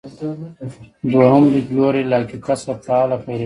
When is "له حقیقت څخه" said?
2.09-2.83